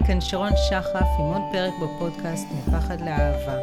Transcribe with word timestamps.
היי, 0.00 0.06
כאן 0.06 0.20
שרון 0.20 0.52
שחף 0.68 1.06
עם 1.18 1.24
עוד 1.24 1.42
פרק 1.52 1.72
בפודקאסט 1.82 2.46
מפחד 2.52 3.00
לאהבה. 3.00 3.58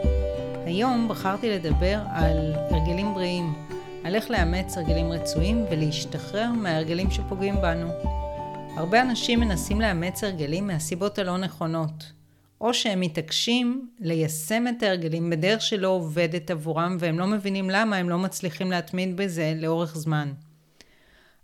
היום 0.66 1.08
בחרתי 1.08 1.50
לדבר 1.50 2.00
על 2.14 2.54
הרגלים 2.56 3.14
בריאים, 3.14 3.54
על 4.04 4.16
איך 4.16 4.32
לאמץ 4.32 4.78
הרגלים 4.78 5.12
רצויים 5.12 5.66
ולהשתחרר 5.72 6.52
מההרגלים 6.52 7.12
שפוגעים 7.12 7.56
בנו. 7.62 7.88
הרבה 8.78 9.02
אנשים 9.02 9.40
מנסים 9.40 9.82
לאמץ 9.82 10.24
הרגלים 10.24 10.68
מהסיבות 10.68 11.20
הלא 11.20 11.38
נכונות, 11.38 12.12
או 12.62 12.74
שהם 12.74 13.00
מתעקשים 13.00 13.90
ליישם 14.00 14.64
את 14.68 14.84
ההרגלים 14.84 15.30
בדרך 15.30 15.62
שלא 15.62 15.88
עובדת 15.88 16.52
עבורם 16.52 16.98
והם 17.00 17.20
לא 17.20 17.28
מבינים 17.28 17.70
למה 17.70 17.96
הם 17.96 18.10
לא 18.10 18.18
מצליחים 18.18 18.72
להתמיד 18.72 19.18
בזה 19.18 19.54
לאורך 19.58 19.98
זמן. 19.98 20.32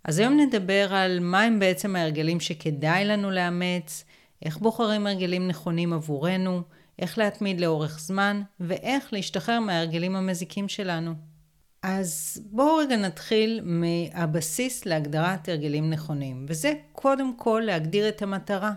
אז 0.04 0.18
היום 0.18 0.40
נדבר 0.40 0.94
על 0.94 1.20
מה 1.20 1.42
הם 1.42 1.58
בעצם 1.58 1.96
ההרגלים 1.96 2.40
שכדאי 2.40 3.04
לנו 3.04 3.30
לאמץ, 3.30 4.04
איך 4.44 4.58
בוחרים 4.58 5.06
הרגלים 5.06 5.48
נכונים 5.48 5.92
עבורנו, 5.92 6.62
איך 6.98 7.18
להתמיד 7.18 7.60
לאורך 7.60 8.00
זמן, 8.00 8.42
ואיך 8.60 9.12
להשתחרר 9.12 9.60
מההרגלים 9.60 10.16
המזיקים 10.16 10.68
שלנו. 10.68 11.14
אז 11.82 12.42
בואו 12.50 12.76
רגע 12.76 12.96
נתחיל 12.96 13.60
מהבסיס 13.64 14.86
להגדרת 14.86 15.48
הרגלים 15.48 15.90
נכונים, 15.90 16.46
וזה 16.48 16.72
קודם 16.92 17.36
כל 17.36 17.62
להגדיר 17.66 18.08
את 18.08 18.22
המטרה. 18.22 18.72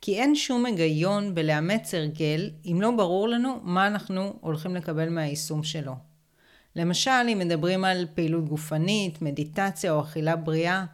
כי 0.00 0.20
אין 0.20 0.34
שום 0.34 0.66
היגיון 0.66 1.34
בלאמץ 1.34 1.94
הרגל 1.94 2.50
אם 2.64 2.78
לא 2.80 2.90
ברור 2.90 3.28
לנו 3.28 3.60
מה 3.62 3.86
אנחנו 3.86 4.32
הולכים 4.40 4.74
לקבל 4.74 5.08
מהיישום 5.08 5.62
שלו. 5.62 5.94
למשל, 6.76 7.10
אם 7.32 7.38
מדברים 7.38 7.84
על 7.84 8.06
פעילות 8.14 8.48
גופנית, 8.48 9.22
מדיטציה 9.22 9.92
או 9.92 10.00
אכילה 10.00 10.36
בריאה, 10.36 10.84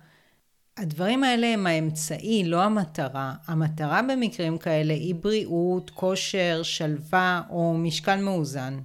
הדברים 0.81 1.25
האלה 1.25 1.47
הם 1.47 1.67
האמצעי, 1.67 2.45
לא 2.45 2.63
המטרה. 2.63 3.35
המטרה 3.47 4.03
במקרים 4.03 4.59
כאלה 4.59 4.95
היא 4.95 5.15
בריאות, 5.15 5.91
כושר, 5.91 6.61
שלווה 6.63 7.43
או 7.51 7.75
משקל 7.79 8.17
מאוזן. 8.17 8.79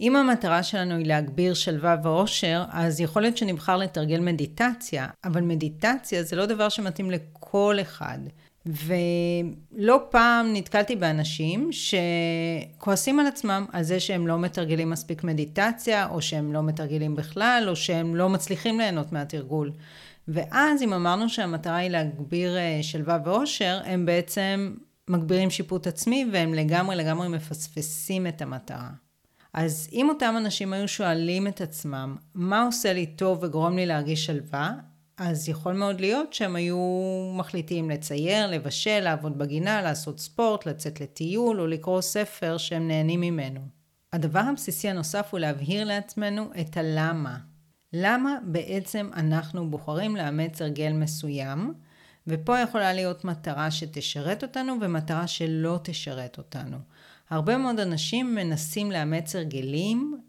אם 0.00 0.16
המטרה 0.16 0.62
שלנו 0.62 0.96
היא 0.96 1.06
להגביר 1.06 1.54
שלווה 1.54 1.96
ואושר, 2.02 2.64
אז 2.70 3.00
יכול 3.00 3.22
להיות 3.22 3.36
שנבחר 3.36 3.76
לתרגל 3.76 4.20
מדיטציה, 4.20 5.06
אבל 5.24 5.40
מדיטציה 5.40 6.22
זה 6.22 6.36
לא 6.36 6.46
דבר 6.46 6.68
שמתאים 6.68 7.10
לכל 7.10 7.76
אחד. 7.80 8.18
ולא 8.66 10.02
פעם 10.10 10.46
נתקלתי 10.52 10.96
באנשים 10.96 11.70
שכועסים 11.72 13.20
על 13.20 13.26
עצמם 13.26 13.66
על 13.72 13.82
זה 13.82 14.00
שהם 14.00 14.26
לא 14.26 14.38
מתרגלים 14.38 14.90
מספיק 14.90 15.24
מדיטציה, 15.24 16.06
או 16.06 16.22
שהם 16.22 16.52
לא 16.52 16.62
מתרגלים 16.62 17.16
בכלל, 17.16 17.64
או 17.68 17.76
שהם 17.76 18.16
לא 18.16 18.28
מצליחים 18.28 18.78
ליהנות 18.78 19.12
מהתרגול. 19.12 19.72
ואז 20.32 20.82
אם 20.82 20.92
אמרנו 20.92 21.28
שהמטרה 21.28 21.76
היא 21.76 21.90
להגביר 21.90 22.56
אה, 22.56 22.78
שלווה 22.82 23.18
ואושר, 23.24 23.80
הם 23.84 24.06
בעצם 24.06 24.74
מגבירים 25.08 25.50
שיפוט 25.50 25.86
עצמי 25.86 26.26
והם 26.32 26.54
לגמרי 26.54 26.96
לגמרי 26.96 27.28
מפספסים 27.28 28.26
את 28.26 28.42
המטרה. 28.42 28.90
אז 29.54 29.88
אם 29.92 30.08
אותם 30.08 30.34
אנשים 30.38 30.72
היו 30.72 30.88
שואלים 30.88 31.46
את 31.46 31.60
עצמם, 31.60 32.16
מה 32.34 32.62
עושה 32.62 32.92
לי 32.92 33.06
טוב 33.06 33.38
וגורם 33.42 33.76
לי 33.76 33.86
להרגיש 33.86 34.26
שלווה, 34.26 34.72
אז 35.16 35.48
יכול 35.48 35.72
מאוד 35.72 36.00
להיות 36.00 36.32
שהם 36.32 36.56
היו 36.56 36.78
מחליטים 37.34 37.90
לצייר, 37.90 38.46
לבשל, 38.46 39.00
לעבוד 39.00 39.38
בגינה, 39.38 39.82
לעשות 39.82 40.20
ספורט, 40.20 40.66
לצאת 40.66 41.00
לטיול 41.00 41.60
או 41.60 41.66
לקרוא 41.66 42.00
ספר 42.00 42.56
שהם 42.58 42.88
נהנים 42.88 43.20
ממנו. 43.20 43.60
הדבר 44.12 44.40
הבסיסי 44.40 44.88
הנוסף 44.88 45.28
הוא 45.30 45.40
להבהיר 45.40 45.84
לעצמנו 45.84 46.50
את 46.60 46.76
הלמה. 46.76 47.38
למה 47.92 48.38
בעצם 48.44 49.10
אנחנו 49.16 49.70
בוחרים 49.70 50.16
לאמץ 50.16 50.62
הרגל 50.62 50.92
מסוים, 50.92 51.74
ופה 52.26 52.58
יכולה 52.58 52.92
להיות 52.92 53.24
מטרה 53.24 53.70
שתשרת 53.70 54.42
אותנו 54.42 54.76
ומטרה 54.80 55.26
שלא 55.26 55.78
תשרת 55.82 56.38
אותנו. 56.38 56.76
הרבה 57.30 57.56
מאוד 57.56 57.80
אנשים 57.80 58.34
מנסים 58.34 58.92
לאמץ 58.92 59.36
הרגלים 59.36 60.20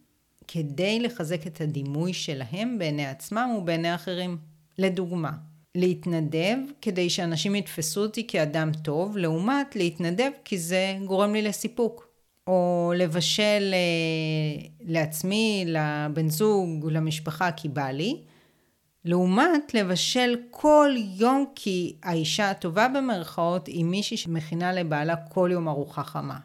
כדי 0.48 1.00
לחזק 1.00 1.48
את 1.48 1.62
הדימוי 1.62 2.14
שלהם 2.14 2.78
בעיני 2.80 3.08
עצמם 3.08 3.50
ובעיני 3.58 3.96
אחרים. 3.96 4.38
לדוגמה, 4.78 5.32
להתנדב 5.76 6.58
כדי 6.82 7.10
שאנשים 7.10 7.56
יתפסו 7.56 8.02
אותי 8.02 8.28
כאדם 8.28 8.72
טוב, 8.84 9.18
לעומת 9.18 9.76
להתנדב 9.76 10.32
כי 10.46 10.58
זה 10.58 10.98
גורם 11.06 11.34
לי 11.34 11.42
לסיפוק. 11.42 12.11
או 12.48 12.94
לבשל 12.96 13.74
אה, 13.74 14.68
לעצמי, 14.82 15.66
לבן 15.68 16.30
זוג, 16.30 16.90
למשפחה 16.92 17.52
כי 17.52 17.70
בא 17.70 17.90
לי, 17.90 18.22
לעומת 19.06 19.74
לבשל 19.74 20.36
כל 20.50 20.96
יום 20.98 21.46
כי 21.56 21.96
האישה 22.04 22.50
הטובה 22.50 22.88
במרכאות 22.88 23.68
היא 23.68 23.86
מישהי 23.86 24.18
שמכינה 24.18 24.74
לבעלה 24.74 25.16
כל 25.16 25.50
יום 25.54 25.68
ארוחה 25.68 26.04
חמה. 26.04 26.38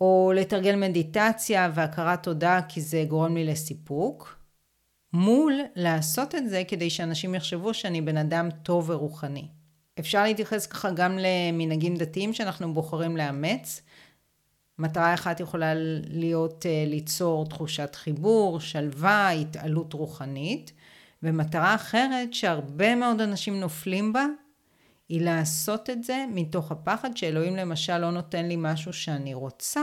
או 0.00 0.32
לתרגל 0.36 0.76
מדיטציה 0.76 1.70
והכרת 1.74 2.22
תודה 2.22 2.60
כי 2.68 2.80
זה 2.80 3.04
גורם 3.08 3.34
לי 3.34 3.44
לסיפוק, 3.44 4.36
מול 5.12 5.52
לעשות 5.76 6.34
את 6.34 6.50
זה 6.50 6.62
כדי 6.68 6.90
שאנשים 6.90 7.34
יחשבו 7.34 7.74
שאני 7.74 8.00
בן 8.00 8.16
אדם 8.16 8.48
טוב 8.62 8.90
ורוחני. 8.90 9.46
אפשר 9.98 10.22
להתייחס 10.22 10.66
ככה 10.66 10.90
גם 10.90 11.18
למנהגים 11.18 11.96
דתיים 11.96 12.32
שאנחנו 12.32 12.74
בוחרים 12.74 13.16
לאמץ. 13.16 13.82
מטרה 14.82 15.14
אחת 15.14 15.40
יכולה 15.40 15.72
להיות 16.10 16.66
אה, 16.66 16.84
ליצור 16.86 17.46
תחושת 17.46 17.94
חיבור, 17.94 18.60
שלווה, 18.60 19.30
התעלות 19.30 19.92
רוחנית, 19.92 20.72
ומטרה 21.22 21.74
אחרת 21.74 22.34
שהרבה 22.34 22.94
מאוד 22.94 23.20
אנשים 23.20 23.60
נופלים 23.60 24.12
בה, 24.12 24.26
היא 25.08 25.20
לעשות 25.20 25.90
את 25.90 26.04
זה 26.04 26.24
מתוך 26.34 26.72
הפחד 26.72 27.16
שאלוהים 27.16 27.56
למשל 27.56 27.98
לא 27.98 28.10
נותן 28.10 28.46
לי 28.46 28.56
משהו 28.58 28.92
שאני 28.92 29.34
רוצה, 29.34 29.82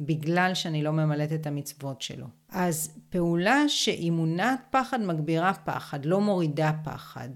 בגלל 0.00 0.50
שאני 0.54 0.82
לא 0.82 0.92
ממלאת 0.92 1.32
את 1.32 1.46
המצוות 1.46 2.02
שלו. 2.02 2.26
אז 2.48 2.98
פעולה 3.10 3.68
שהיא 3.68 4.12
מונעת 4.12 4.60
פחד 4.70 5.00
מגבירה 5.00 5.54
פחד, 5.54 6.04
לא 6.04 6.20
מורידה 6.20 6.72
פחד. 6.84 7.28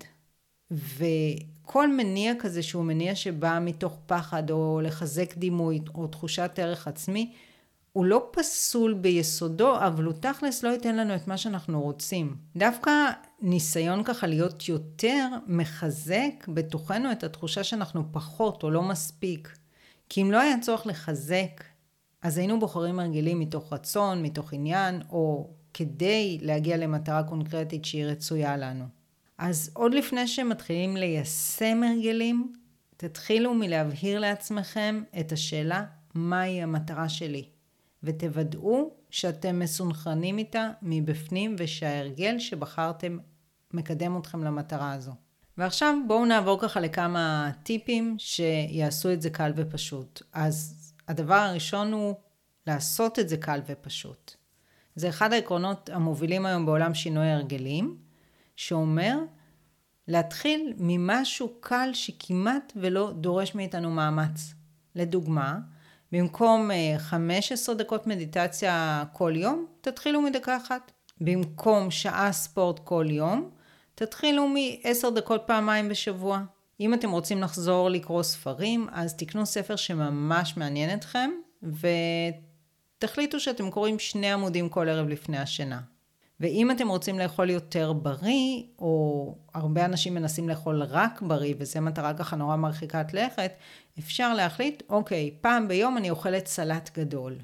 וכל 0.70 1.92
מניע 1.96 2.32
כזה 2.38 2.62
שהוא 2.62 2.84
מניע 2.84 3.14
שבא 3.14 3.58
מתוך 3.62 3.98
פחד 4.06 4.50
או 4.50 4.80
לחזק 4.82 5.36
דימוי 5.36 5.80
או 5.94 6.06
תחושת 6.06 6.50
ערך 6.56 6.88
עצמי, 6.88 7.32
הוא 7.92 8.04
לא 8.04 8.28
פסול 8.30 8.94
ביסודו, 8.94 9.76
אבל 9.78 10.04
הוא 10.04 10.14
תכלס 10.20 10.62
לא 10.62 10.68
ייתן 10.68 10.96
לנו 10.96 11.14
את 11.14 11.28
מה 11.28 11.36
שאנחנו 11.36 11.82
רוצים. 11.82 12.36
דווקא 12.56 12.90
ניסיון 13.42 14.04
ככה 14.04 14.26
להיות 14.26 14.68
יותר 14.68 15.28
מחזק 15.46 16.48
בתוכנו 16.48 17.12
את 17.12 17.24
התחושה 17.24 17.64
שאנחנו 17.64 18.04
פחות 18.12 18.62
או 18.62 18.70
לא 18.70 18.82
מספיק. 18.82 19.58
כי 20.08 20.22
אם 20.22 20.32
לא 20.32 20.40
היה 20.40 20.60
צורך 20.60 20.86
לחזק 20.86 21.64
אז 22.22 22.38
היינו 22.38 22.60
בוחרים 22.60 22.98
הרגלים 22.98 23.40
מתוך 23.40 23.72
רצון, 23.72 24.22
מתוך 24.22 24.52
עניין, 24.52 25.02
או 25.10 25.50
כדי 25.74 26.38
להגיע 26.42 26.76
למטרה 26.76 27.22
קונקרטית 27.22 27.84
שהיא 27.84 28.04
רצויה 28.04 28.56
לנו. 28.56 28.97
אז 29.38 29.70
עוד 29.74 29.94
לפני 29.94 30.26
שמתחילים 30.28 30.96
ליישם 30.96 31.82
הרגלים, 31.82 32.52
תתחילו 32.96 33.54
מלהבהיר 33.54 34.20
לעצמכם 34.20 35.02
את 35.20 35.32
השאלה 35.32 35.84
מהי 36.14 36.62
המטרה 36.62 37.08
שלי, 37.08 37.48
ותוודאו 38.02 38.90
שאתם 39.10 39.58
מסונכרנים 39.58 40.38
איתה 40.38 40.70
מבפנים 40.82 41.56
ושההרגל 41.58 42.38
שבחרתם 42.38 43.18
מקדם 43.74 44.18
אתכם 44.18 44.44
למטרה 44.44 44.92
הזו. 44.92 45.12
ועכשיו 45.58 45.94
בואו 46.06 46.24
נעבור 46.24 46.60
ככה 46.60 46.80
לכמה 46.80 47.50
טיפים 47.62 48.16
שיעשו 48.18 49.12
את 49.12 49.22
זה 49.22 49.30
קל 49.30 49.52
ופשוט. 49.56 50.22
אז 50.32 50.74
הדבר 51.08 51.34
הראשון 51.34 51.92
הוא 51.92 52.14
לעשות 52.66 53.18
את 53.18 53.28
זה 53.28 53.36
קל 53.36 53.60
ופשוט. 53.66 54.34
זה 54.94 55.08
אחד 55.08 55.32
העקרונות 55.32 55.90
המובילים 55.92 56.46
היום 56.46 56.66
בעולם 56.66 56.94
שינוי 56.94 57.26
הרגלים, 57.30 58.07
שאומר 58.58 59.18
להתחיל 60.08 60.72
ממשהו 60.78 61.52
קל 61.60 61.90
שכמעט 61.92 62.72
ולא 62.76 63.12
דורש 63.12 63.54
מאיתנו 63.54 63.90
מאמץ. 63.90 64.54
לדוגמה, 64.94 65.58
במקום 66.12 66.70
15 66.98 67.74
אה, 67.74 67.78
דקות 67.78 68.06
מדיטציה 68.06 69.04
כל 69.12 69.32
יום, 69.36 69.66
תתחילו 69.80 70.22
מדקה 70.22 70.56
אחת. 70.56 70.92
במקום 71.20 71.90
שעה 71.90 72.32
ספורט 72.32 72.78
כל 72.78 73.06
יום, 73.08 73.50
תתחילו 73.94 74.48
מ-10 74.48 75.10
דקות 75.14 75.42
פעמיים 75.46 75.88
בשבוע. 75.88 76.42
אם 76.80 76.94
אתם 76.94 77.10
רוצים 77.10 77.40
לחזור 77.40 77.90
לקרוא 77.90 78.22
ספרים, 78.22 78.86
אז 78.92 79.16
תקנו 79.16 79.46
ספר 79.46 79.76
שממש 79.76 80.56
מעניין 80.56 80.98
אתכם, 80.98 81.30
ותחליטו 82.98 83.40
שאתם 83.40 83.70
קוראים 83.70 83.98
שני 83.98 84.32
עמודים 84.32 84.68
כל 84.68 84.88
ערב 84.88 85.08
לפני 85.08 85.38
השינה. 85.38 85.80
ואם 86.40 86.70
אתם 86.70 86.88
רוצים 86.88 87.18
לאכול 87.18 87.50
יותר 87.50 87.92
בריא, 87.92 88.62
או 88.78 89.34
הרבה 89.54 89.84
אנשים 89.84 90.14
מנסים 90.14 90.48
לאכול 90.48 90.82
רק 90.82 91.22
בריא, 91.22 91.54
וזו 91.58 91.80
מטרה 91.80 92.14
ככה 92.14 92.36
נורא 92.36 92.56
מרחיקת 92.56 93.14
לכת, 93.14 93.52
אפשר 93.98 94.34
להחליט, 94.34 94.82
אוקיי, 94.88 95.30
פעם 95.40 95.68
ביום 95.68 95.96
אני 95.96 96.10
אוכלת 96.10 96.46
סלט 96.46 96.98
גדול. 96.98 97.36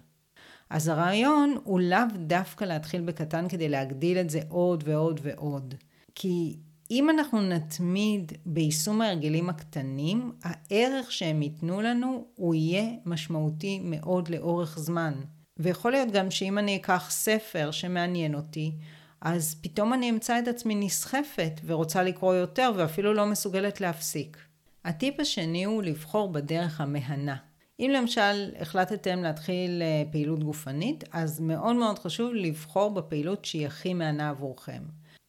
אז 0.70 0.88
הרעיון 0.88 1.56
הוא 1.64 1.81
לאו 1.81 1.99
דווקא 2.14 2.64
להתחיל 2.64 3.00
בקטן 3.00 3.49
כדי 3.49 3.69
להגדיל 3.69 4.19
את 4.19 4.31
זה 4.31 4.41
עוד 4.49 4.85
ועוד 4.87 5.20
ועוד. 5.23 5.75
כי 6.14 6.56
אם 6.90 7.11
אנחנו 7.11 7.43
נתמיד 7.43 8.32
ביישום 8.47 9.00
ההרגלים 9.00 9.49
הקטנים, 9.50 10.32
הערך 10.43 11.12
שהם 11.12 11.43
ייתנו 11.43 11.81
לנו 11.81 12.25
הוא 12.35 12.55
יהיה 12.55 12.85
משמעותי 13.05 13.81
מאוד 13.85 14.29
לאורך 14.29 14.79
זמן. 14.79 15.14
ויכול 15.56 15.92
להיות 15.92 16.10
גם 16.10 16.30
שאם 16.30 16.58
אני 16.58 16.76
אקח 16.76 17.06
ספר 17.10 17.70
שמעניין 17.70 18.34
אותי, 18.34 18.72
אז 19.20 19.56
פתאום 19.60 19.92
אני 19.92 20.10
אמצא 20.10 20.38
את 20.38 20.48
עצמי 20.48 20.74
נסחפת 20.74 21.60
ורוצה 21.66 22.02
לקרוא 22.02 22.34
יותר 22.34 22.72
ואפילו 22.76 23.14
לא 23.14 23.26
מסוגלת 23.26 23.80
להפסיק. 23.80 24.36
הטיפ 24.84 25.20
השני 25.20 25.64
הוא 25.64 25.82
לבחור 25.82 26.32
בדרך 26.32 26.80
המהנה. 26.80 27.36
אם 27.80 27.90
למשל 27.94 28.50
החלטתם 28.60 29.22
להתחיל 29.22 29.82
אה, 29.82 30.02
פעילות 30.12 30.44
גופנית, 30.44 31.04
אז 31.12 31.40
מאוד 31.40 31.76
מאוד 31.76 31.98
חשוב 31.98 32.34
לבחור 32.34 32.90
בפעילות 32.90 33.44
שהיא 33.44 33.66
הכי 33.66 33.94
מהנה 33.94 34.30
עבורכם. 34.30 34.82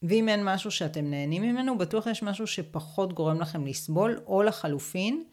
ואם 0.04 0.30
אין 0.30 0.46
משהו 0.46 0.72
שאתם 0.72 1.06
נהנים 1.10 1.44
ממנו, 1.44 1.78
בטוח 1.78 2.08
יש 2.08 2.24
משהו 2.24 2.48
שפחות 2.48 3.14
גורם 3.14 3.42
לכם 3.42 3.66
לסבול, 3.66 4.20
או 4.28 4.44
לחלופין, 4.44 5.24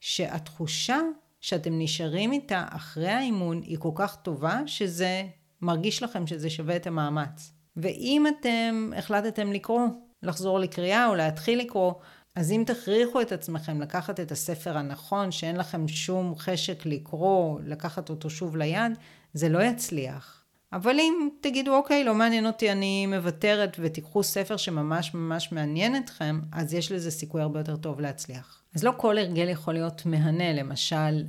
שהתחושה 0.00 1.00
שאתם 1.42 1.78
נשארים 1.78 2.32
איתה 2.32 2.64
אחרי 2.70 3.08
האימון 3.08 3.60
היא 3.62 3.78
כל 3.78 3.90
כך 3.94 4.16
טובה, 4.16 4.60
שזה 4.66 5.22
מרגיש 5.62 6.02
לכם 6.02 6.26
שזה 6.26 6.50
שווה 6.50 6.76
את 6.76 6.86
המאמץ. 6.86 7.52
ואם 7.76 8.26
אתם 8.26 8.90
החלטתם 8.96 9.52
לקרוא, 9.52 9.88
לחזור 10.22 10.58
לקריאה 10.58 11.06
או 11.06 11.14
להתחיל 11.14 11.58
לקרוא, 11.58 11.92
אז 12.36 12.52
אם 12.52 12.64
תכריחו 12.66 13.20
את 13.20 13.32
עצמכם 13.32 13.80
לקחת 13.80 14.20
את 14.20 14.32
הספר 14.32 14.78
הנכון, 14.78 15.30
שאין 15.30 15.56
לכם 15.56 15.88
שום 15.88 16.34
חשק 16.38 16.86
לקרוא, 16.86 17.60
לקחת 17.64 18.10
אותו 18.10 18.30
שוב 18.30 18.56
ליד, 18.56 18.92
זה 19.34 19.48
לא 19.48 19.62
יצליח. 19.62 20.44
אבל 20.72 20.96
אם 21.00 21.28
תגידו, 21.40 21.76
אוקיי, 21.76 22.04
לא 22.04 22.14
מעניין 22.14 22.46
אותי, 22.46 22.72
אני 22.72 23.06
מוותרת, 23.06 23.76
ותיקחו 23.80 24.22
ספר 24.22 24.56
שממש 24.56 25.14
ממש 25.14 25.52
מעניין 25.52 25.96
אתכם, 25.96 26.40
אז 26.52 26.74
יש 26.74 26.92
לזה 26.92 27.10
סיכוי 27.10 27.42
הרבה 27.42 27.60
יותר 27.60 27.76
טוב 27.76 28.00
להצליח. 28.00 28.61
אז 28.74 28.84
לא 28.84 28.92
כל 28.96 29.18
הרגל 29.18 29.48
יכול 29.48 29.74
להיות 29.74 30.06
מהנה, 30.06 30.52
למשל, 30.52 31.24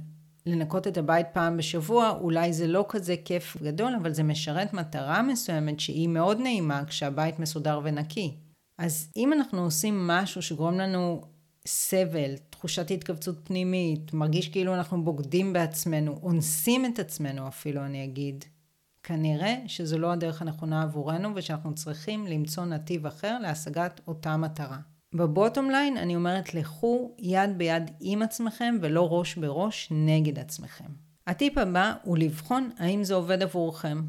לנקות 0.46 0.88
את 0.88 0.98
הבית 0.98 1.28
פעם 1.34 1.58
בשבוע, 1.58 2.10
אולי 2.10 2.54
זה 2.54 2.68
לא 2.68 2.86
כזה 2.90 3.16
כיף 3.26 3.58
גדול, 3.62 3.96
אבל 4.02 4.14
זה 4.14 4.24
משרת 4.24 4.74
מטרה 4.74 5.22
מסוימת 5.22 5.80
שהיא 5.80 6.08
מאוד 6.08 6.40
נעימה 6.40 6.86
כשהבית 6.86 7.40
מסודר 7.40 7.80
ונקי. 7.84 8.38
אז 8.78 9.12
אם 9.18 9.34
אנחנו 9.34 9.64
עושים 9.64 10.08
משהו 10.08 10.42
שגורם 10.42 10.78
לנו 10.78 11.22
סבל, 11.68 12.38
תחושת 12.50 12.92
התכווצות 12.92 13.36
פנימית, 13.44 14.14
מרגיש 14.14 14.50
כאילו 14.50 14.76
אנחנו 14.76 15.04
בוגדים 15.04 15.54
בעצמנו, 15.54 16.20
אונסים 16.24 16.86
את 16.86 17.00
עצמנו 17.00 17.48
אפילו, 17.48 17.86
אני 17.86 18.04
אגיד, 18.04 18.46
כנראה 19.04 19.56
שזו 19.68 19.98
לא 19.98 20.12
הדרך 20.12 20.42
הנכונה 20.42 20.82
עבורנו 20.82 21.30
ושאנחנו 21.36 21.76
צריכים 21.76 22.28
למצוא 22.28 22.66
נתיב 22.66 23.06
אחר 23.06 23.40
להשגת 23.40 24.02
אותה 24.08 24.38
מטרה. 24.38 24.78
בבוטום 25.14 25.70
ליין 25.70 25.98
אני 25.98 26.16
אומרת 26.16 26.54
לכו 26.54 27.12
יד 27.20 27.58
ביד 27.58 27.92
עם 28.00 28.22
עצמכם 28.22 28.76
ולא 28.82 29.08
ראש 29.12 29.36
בראש 29.36 29.88
נגד 29.92 30.40
עצמכם. 30.40 30.86
הטיפ 31.28 31.58
הבא 31.58 31.94
הוא 32.04 32.18
לבחון 32.18 32.70
האם 32.78 33.04
זה 33.04 33.14
עובד 33.14 33.44
עבורכם. 33.44 34.02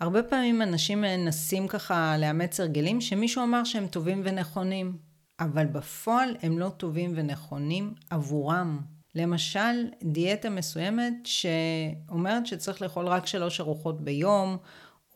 הרבה 0.00 0.22
פעמים 0.22 0.62
אנשים 0.62 1.00
מנסים 1.00 1.68
ככה 1.68 2.16
לאמץ 2.18 2.60
הרגלים 2.60 3.00
שמישהו 3.00 3.42
אמר 3.42 3.64
שהם 3.64 3.86
טובים 3.86 4.20
ונכונים, 4.24 4.96
אבל 5.40 5.66
בפועל 5.66 6.36
הם 6.42 6.58
לא 6.58 6.68
טובים 6.68 7.12
ונכונים 7.14 7.94
עבורם. 8.10 8.80
למשל, 9.14 9.88
דיאטה 10.02 10.50
מסוימת 10.50 11.14
שאומרת 11.24 12.46
שצריך 12.46 12.82
לאכול 12.82 13.06
רק 13.06 13.26
שלוש 13.26 13.60
ארוחות 13.60 14.00
ביום, 14.00 14.56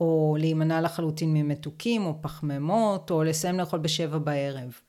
או 0.00 0.36
להימנע 0.40 0.80
לחלוטין 0.80 1.34
ממתוקים 1.34 2.06
או 2.06 2.22
פחמימות, 2.22 3.10
או 3.10 3.24
לסיים 3.24 3.58
לאכול 3.58 3.78
בשבע 3.78 4.18
בערב. 4.18 4.80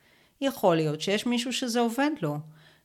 יכול 0.42 0.76
להיות 0.76 1.02
שיש 1.02 1.26
מישהו 1.26 1.54
שזה 1.54 1.80
עובד 1.80 2.12
לו, 2.22 2.38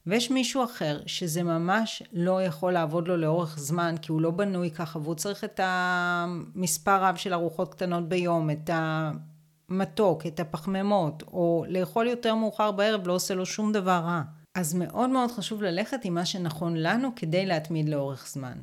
ויש 0.07 0.31
מישהו 0.31 0.65
אחר 0.65 1.01
שזה 1.07 1.43
ממש 1.43 2.03
לא 2.13 2.43
יכול 2.43 2.73
לעבוד 2.73 3.09
לו 3.09 3.17
לאורך 3.17 3.59
זמן, 3.59 3.95
כי 4.03 4.13
הוא 4.13 4.21
לא 4.21 4.31
בנוי 4.31 4.71
ככה, 4.71 4.99
והוא 4.99 5.15
צריך 5.15 5.45
את 5.45 5.61
המספר 5.63 7.05
רב 7.05 7.17
של 7.17 7.33
ארוחות 7.33 7.75
קטנות 7.75 8.09
ביום, 8.09 8.51
את 8.51 8.71
המתוק, 8.73 10.27
את 10.27 10.41
הפחמימות, 10.41 11.23
או 11.23 11.65
לאכול 11.69 12.07
יותר 12.07 12.35
מאוחר 12.35 12.71
בערב 12.71 13.07
לא 13.07 13.13
עושה 13.13 13.35
לו 13.35 13.47
שום 13.47 13.73
דבר 13.73 14.01
רע. 14.05 14.23
אז 14.55 14.75
מאוד 14.75 15.11
מאוד 15.11 15.31
חשוב 15.31 15.63
ללכת 15.63 16.05
עם 16.05 16.15
מה 16.15 16.27
שנכון 16.27 16.77
לנו 16.77 17.09
כדי 17.17 17.47
להתמיד 17.47 17.89
לאורך 17.89 18.29
זמן. 18.29 18.59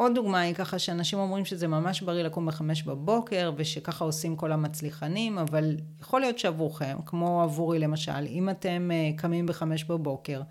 עוד 0.00 0.14
דוגמה 0.14 0.40
היא 0.40 0.54
ככה 0.54 0.78
שאנשים 0.78 1.18
אומרים 1.18 1.44
שזה 1.44 1.68
ממש 1.68 2.00
בריא 2.00 2.22
לקום 2.22 2.46
בחמש 2.46 2.82
בבוקר 2.82 3.52
ושככה 3.56 4.04
עושים 4.04 4.36
כל 4.36 4.52
המצליחנים, 4.52 5.38
אבל 5.38 5.76
יכול 6.00 6.20
להיות 6.20 6.38
שעבורכם, 6.38 6.96
כמו 7.06 7.42
עבורי 7.42 7.78
למשל, 7.78 8.26
אם 8.28 8.50
אתם 8.50 8.90
אה, 8.92 9.10
קמים 9.16 9.46
בחמש 9.46 9.84
בבוקר, 9.84 10.42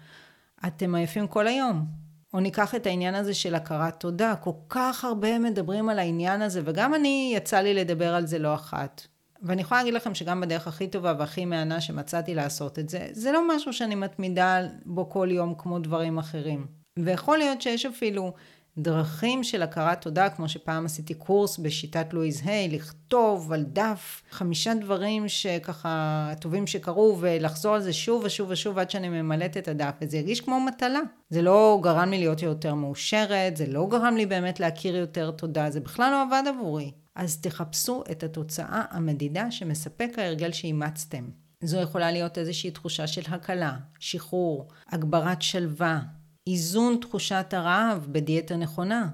אתם 0.67 0.95
עייפים 0.95 1.27
כל 1.27 1.47
היום. 1.47 1.85
או 2.33 2.39
ניקח 2.39 2.75
את 2.75 2.85
העניין 2.85 3.15
הזה 3.15 3.33
של 3.33 3.55
הכרת 3.55 3.99
תודה, 3.99 4.35
כל 4.35 4.51
כך 4.69 5.05
הרבה 5.05 5.39
מדברים 5.39 5.89
על 5.89 5.99
העניין 5.99 6.41
הזה, 6.41 6.61
וגם 6.65 6.95
אני 6.95 7.33
יצא 7.35 7.59
לי 7.59 7.73
לדבר 7.73 8.15
על 8.15 8.25
זה 8.25 8.39
לא 8.39 8.55
אחת. 8.55 9.07
ואני 9.41 9.61
יכולה 9.61 9.79
להגיד 9.79 9.93
לכם 9.93 10.15
שגם 10.15 10.41
בדרך 10.41 10.67
הכי 10.67 10.87
טובה 10.87 11.13
והכי 11.19 11.45
מהנה 11.45 11.81
שמצאתי 11.81 12.35
לעשות 12.35 12.79
את 12.79 12.89
זה, 12.89 13.07
זה 13.11 13.31
לא 13.31 13.55
משהו 13.55 13.73
שאני 13.73 13.95
מתמידה 13.95 14.59
בו 14.85 15.09
כל 15.09 15.27
יום 15.31 15.55
כמו 15.57 15.79
דברים 15.79 16.17
אחרים. 16.17 16.67
ויכול 16.99 17.37
להיות 17.37 17.61
שיש 17.61 17.85
אפילו 17.85 18.33
דרכים 18.77 19.43
של 19.43 19.61
הכרת 19.61 20.01
תודה, 20.01 20.29
כמו 20.29 20.49
שפעם 20.49 20.85
עשיתי 20.85 21.13
קורס 21.13 21.57
בשיטת 21.57 22.13
לואיז 22.13 22.41
היי, 22.45 22.69
לכתוב 22.69 23.51
על 23.51 23.63
דף 23.63 24.21
חמישה 24.31 24.73
דברים 24.73 25.27
שככה 25.27 26.31
טובים 26.41 26.67
שקרו, 26.67 27.17
ולחזור 27.19 27.75
על 27.75 27.81
זה 27.81 27.93
שוב 27.93 28.23
ושוב 28.25 28.49
ושוב 28.49 28.79
עד 28.79 28.89
שאני 28.89 29.09
ממלאת 29.09 29.57
את 29.57 29.67
הדף, 29.67 29.93
וזה 30.01 30.17
ירגיש 30.17 30.41
כמו 30.41 30.59
מטלה. 30.59 30.99
זה 31.29 31.41
לא 31.41 31.79
גרם 31.83 32.09
לי 32.09 32.17
להיות 32.17 32.41
יותר 32.41 32.73
מאושרת, 32.73 33.57
זה 33.57 33.65
לא 33.67 33.87
גרם 33.91 34.17
לי 34.17 34.25
באמת 34.25 34.59
להכיר 34.59 34.95
יותר 34.95 35.31
תודה, 35.31 35.69
זה 35.69 35.79
בכלל 35.79 36.11
לא 36.11 36.21
עבד 36.21 36.43
עבורי. 36.47 36.91
אז 37.15 37.37
תחפשו 37.41 38.03
את 38.11 38.23
התוצאה 38.23 38.83
המדידה 38.89 39.51
שמספק 39.51 40.09
ההרגל 40.17 40.51
שאימצתם. 40.51 41.29
זו 41.63 41.77
יכולה 41.77 42.11
להיות 42.11 42.37
איזושהי 42.37 42.71
תחושה 42.71 43.07
של 43.07 43.21
הקלה, 43.27 43.77
שחרור, 43.99 44.67
הגברת 44.89 45.41
שלווה, 45.41 45.99
איזון 46.47 46.97
תחושת 47.01 47.45
הרעב 47.51 48.07
בדיאטה 48.11 48.55
נכונה, 48.55 49.09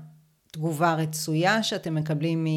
תגובה 0.52 0.94
רצויה 0.94 1.64
שאתם 1.64 1.96
מקבלים 1.96 2.48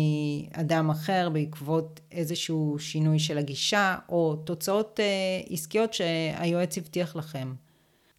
מאדם 0.57 0.91
אחר 0.91 1.29
בעקבות 1.33 2.01
איזשהו 2.13 2.77
שינוי 2.79 3.19
של 3.19 3.39
הגישה, 3.39 3.97
או 4.09 4.37
תוצאות 4.37 5.01
אה, 5.01 5.41
עסקיות 5.51 5.95
שהיועץ 5.95 6.79
הבטיח 6.79 7.17
לכם. 7.17 7.55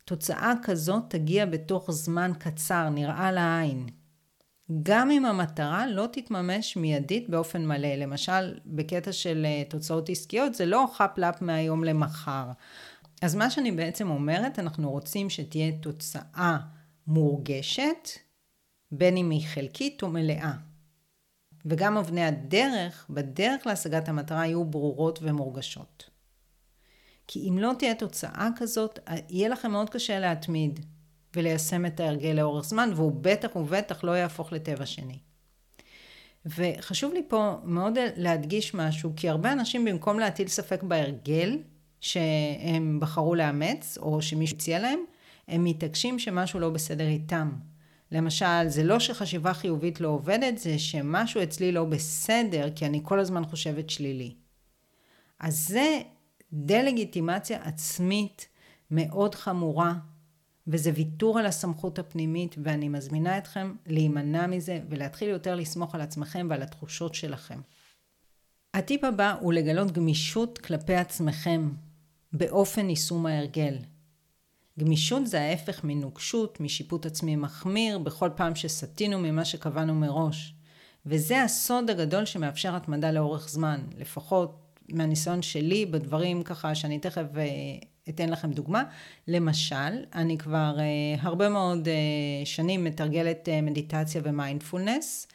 תוצאה 0.06 0.54
כזאת 0.64 1.04
תגיע 1.08 1.46
בתוך 1.46 1.92
זמן 1.92 2.32
קצר, 2.40 2.90
נראה 2.90 3.32
לעין. 3.32 3.86
גם 4.84 5.12
אם 5.12 5.26
המטרה 5.26 5.88
לא 5.88 6.08
תתממש 6.12 6.78
מיידית 6.78 7.30
באופן 7.30 7.66
מלא. 7.66 7.96
למשל, 7.96 8.60
בקטע 8.66 9.12
של 9.12 9.46
אה, 9.46 9.64
תוצאות 9.70 10.10
עסקיות, 10.10 10.54
זה 10.54 10.66
לא 10.66 10.86
חאפ-לאפ 10.94 11.42
מהיום 11.42 11.84
למחר. 11.84 12.46
אז 13.22 13.36
מה 13.36 13.50
שאני 13.50 13.72
בעצם 13.72 14.10
אומרת, 14.10 14.60
אנחנו 14.60 14.92
רוצים 14.92 15.30
שתהיה 15.30 15.72
תוצאה 15.82 16.58
מורגשת, 17.08 18.10
בין 18.92 19.18
אם 19.18 19.30
היא 19.30 19.48
חלקית 19.48 20.04
או 20.04 20.10
מלאה. 20.10 20.54
וגם 21.66 21.98
אבני 21.98 22.26
הדרך, 22.26 23.06
בדרך 23.10 23.68
להשגת 23.68 24.10
המטרה, 24.10 24.46
יהיו 24.46 24.66
ברורות 24.66 25.20
ומורגשות. 25.22 26.10
כי 27.28 27.50
אם 27.50 27.58
לא 27.60 27.72
תהיה 27.80 27.96
תוצאה 27.96 28.50
כזאת, 28.56 29.00
יהיה 29.30 29.50
לכם 29.50 29.72
מאוד 29.72 29.90
קשה 29.90 30.20
להתמיד 30.20 30.86
וליישם 31.36 31.86
את 31.86 32.00
ההרגל 32.00 32.30
לאורך 32.30 32.66
זמן, 32.66 32.90
והוא 32.96 33.12
בטח 33.22 33.56
ובטח 33.56 34.04
לא 34.04 34.12
יהפוך 34.12 34.54
לטבע 34.54 34.86
שני. 34.86 35.20
וחשוב 36.46 37.14
לי 37.14 37.22
פה 37.28 37.56
מאוד 37.64 37.98
להדגיש 38.16 38.74
משהו, 38.74 39.14
כי 39.16 39.30
הרבה 39.30 39.52
אנשים 39.52 39.86
במקום 39.86 40.20
להטיל 40.20 40.48
ספק 40.48 40.84
בהרגל, 40.84 41.60
שהם 42.02 43.00
בחרו 43.00 43.36
לאמץ, 43.36 43.98
או 44.02 44.22
שמישהו 44.22 44.58
הציע 44.58 44.80
להם, 44.80 45.00
הם 45.48 45.64
מתעקשים 45.64 46.20
שמשהו 46.20 46.60
לא 46.60 46.70
בסדר 46.70 47.08
איתם. 47.08 47.52
למשל, 48.12 48.68
זה 48.68 48.84
לא 48.84 49.00
שחשיבה 49.00 49.54
חיובית 49.54 50.02
לא 50.02 50.08
עובדת, 50.08 50.58
זה 50.58 50.80
שמשהו 50.80 51.44
אצלי 51.44 51.72
לא 51.72 51.86
בסדר, 51.86 52.70
כי 52.76 52.86
אני 52.86 53.00
כל 53.04 53.20
הזמן 53.20 53.46
חושבת 53.46 53.90
שלילי. 53.90 54.34
אז 55.40 55.68
זה 55.68 56.00
דה-לגיטימציה 56.54 57.64
עצמית 57.64 58.48
מאוד 58.92 59.36
חמורה, 59.36 59.94
וזה 60.68 60.92
ויתור 60.96 61.40
על 61.40 61.46
הסמכות 61.46 62.00
הפנימית, 62.00 62.56
ואני 62.64 62.90
מזמינה 62.90 63.38
אתכם 63.38 63.74
להימנע 63.86 64.48
מזה 64.48 64.80
ולהתחיל 64.90 65.30
יותר 65.30 65.56
לסמוך 65.56 65.96
על 65.96 66.02
עצמכם 66.02 66.48
ועל 66.50 66.62
התחושות 66.62 67.16
שלכם. 67.16 67.60
הטיפ 68.74 69.04
הבא 69.04 69.36
הוא 69.40 69.54
לגלות 69.54 69.92
גמישות 69.92 70.58
כלפי 70.58 70.96
עצמכם, 70.96 71.70
באופן 72.38 72.90
יישום 72.90 73.26
ההרגל. 73.26 73.78
גמישות 74.80 75.28
זה 75.28 75.42
ההפך 75.42 75.84
מנוקשות, 75.84 76.60
משיפוט 76.60 77.06
עצמי 77.06 77.36
מחמיר, 77.36 78.00
בכל 78.00 78.30
פעם 78.36 78.56
שסטינו 78.56 79.20
ממה 79.20 79.46
שקבענו 79.46 79.96
מראש. 79.96 80.54
וזה 81.06 81.44
הסוד 81.44 81.90
הגדול 81.90 82.26
שמאפשר 82.26 82.76
התמדה 82.76 83.12
לאורך 83.12 83.50
זמן, 83.50 83.82
לפחות 83.98 84.64
מהניסיון 84.90 85.42
שלי 85.42 85.86
בדברים 85.86 86.44
ככה 86.44 86.76
שאני 86.76 87.00
תכף 87.00 87.26
אה, 87.38 87.44
אתן 88.10 88.30
לכם 88.30 88.52
דוגמה. 88.52 88.84
למשל, 89.28 90.06
אני 90.16 90.38
כבר 90.38 90.76
אה, 90.80 91.22
הרבה 91.22 91.50
מאוד 91.50 91.88
אה, 91.88 92.46
שנים 92.46 92.84
מתרגלת 92.84 93.50
מדיטציה 93.64 94.22
ומיינדפולנס. 94.24 95.28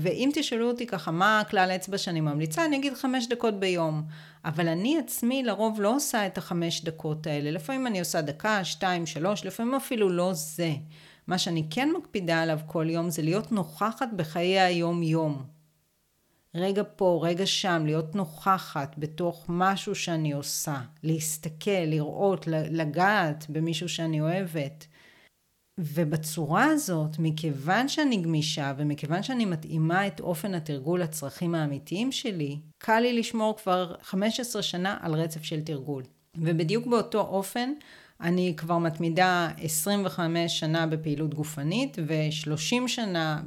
ואם 0.00 0.30
תשאלו 0.34 0.68
אותי 0.68 0.86
ככה 0.86 1.10
מה 1.10 1.40
הכלל 1.40 1.70
אצבע 1.74 1.98
שאני 1.98 2.20
ממליצה, 2.20 2.64
אני 2.64 2.76
אגיד 2.76 2.94
חמש 2.94 3.26
דקות 3.28 3.60
ביום. 3.60 4.02
אבל 4.44 4.68
אני 4.68 4.98
עצמי 4.98 5.42
לרוב 5.42 5.80
לא 5.80 5.96
עושה 5.96 6.26
את 6.26 6.38
החמש 6.38 6.84
דקות 6.84 7.26
האלה. 7.26 7.50
לפעמים 7.50 7.86
אני 7.86 8.00
עושה 8.00 8.20
דקה, 8.20 8.64
שתיים, 8.64 9.06
שלוש, 9.06 9.44
לפעמים 9.44 9.74
אפילו 9.74 10.08
לא 10.08 10.32
זה. 10.32 10.72
מה 11.26 11.38
שאני 11.38 11.66
כן 11.70 11.90
מקפידה 11.98 12.42
עליו 12.42 12.58
כל 12.66 12.86
יום 12.90 13.10
זה 13.10 13.22
להיות 13.22 13.52
נוכחת 13.52 14.08
בחיי 14.16 14.60
היום-יום. 14.60 15.42
רגע 16.54 16.82
פה, 16.96 17.20
רגע 17.22 17.46
שם, 17.46 17.82
להיות 17.86 18.14
נוכחת 18.14 18.94
בתוך 18.98 19.46
משהו 19.48 19.94
שאני 19.94 20.32
עושה, 20.32 20.80
להסתכל, 21.02 21.70
לראות, 21.70 22.46
לגעת 22.50 23.46
במישהו 23.48 23.88
שאני 23.88 24.20
אוהבת. 24.20 24.86
ובצורה 25.78 26.64
הזאת, 26.64 27.18
מכיוון 27.18 27.88
שאני 27.88 28.16
גמישה 28.16 28.72
ומכיוון 28.76 29.22
שאני 29.22 29.44
מתאימה 29.44 30.06
את 30.06 30.20
אופן 30.20 30.54
התרגול 30.54 31.02
לצרכים 31.02 31.54
האמיתיים 31.54 32.12
שלי, 32.12 32.58
קל 32.78 33.00
לי 33.00 33.12
לשמור 33.18 33.56
כבר 33.56 33.94
15 34.02 34.62
שנה 34.62 34.96
על 35.00 35.14
רצף 35.14 35.42
של 35.42 35.60
תרגול. 35.60 36.02
ובדיוק 36.36 36.86
באותו 36.86 37.20
אופן, 37.20 37.72
אני 38.20 38.54
כבר 38.56 38.78
מתמידה 38.78 39.48
25 39.62 40.60
שנה 40.60 40.86
בפעילות 40.86 41.34
גופנית 41.34 41.96
ו-30 42.06 42.88
שנה 42.88 43.42